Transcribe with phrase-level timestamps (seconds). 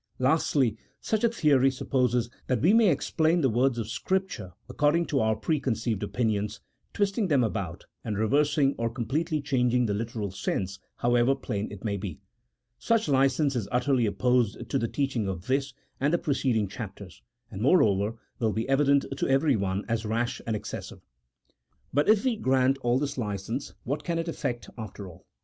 [0.17, 5.19] Lastly, such a theory supposes that we may explain the words of Scripture according to
[5.19, 6.59] our preconceived opinions,
[6.91, 11.97] twisting them about, and reversing or completely changing the literal sense, however plain it may
[11.97, 12.19] be.
[12.79, 17.21] Such licence is utterly opposed to the teaching of this and the preceding chapters,
[17.51, 21.05] and, moreover, will be evident to everyone as rash and excessive.
[21.93, 25.27] But if we grant all this licence, what can it effect after all?